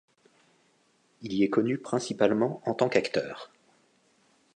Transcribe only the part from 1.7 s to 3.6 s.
principalement en tant qu'acteur.